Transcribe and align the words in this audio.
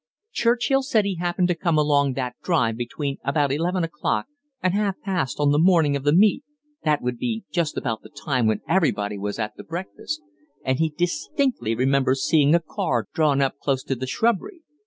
Churchill 0.31 0.81
says 0.81 1.03
he 1.03 1.17
happened 1.17 1.47
to 1.49 1.53
come 1.53 1.77
along 1.77 2.13
that 2.13 2.33
drive 2.41 2.75
between 2.75 3.19
about 3.23 3.51
eleven 3.51 3.83
o'clock 3.83 4.25
and 4.63 4.73
half 4.73 4.99
past 5.01 5.39
on 5.39 5.51
the 5.51 5.59
morning 5.59 5.95
of 5.95 6.03
the 6.03 6.11
meet 6.11 6.43
that 6.83 7.03
would 7.03 7.19
be 7.19 7.43
just 7.51 7.77
about 7.77 8.01
the 8.01 8.09
time 8.09 8.47
when 8.47 8.61
everybody 8.67 9.19
was 9.19 9.37
at 9.37 9.55
the 9.57 9.63
breakfast 9.63 10.19
and 10.65 10.79
he 10.79 10.89
distinctly 10.97 11.75
remembers 11.75 12.23
seeing 12.23 12.55
a 12.55 12.59
car 12.59 13.09
drawn 13.13 13.41
up 13.43 13.59
close 13.59 13.83
to 13.83 13.93
the 13.95 14.07
shrubbery. 14.07 14.63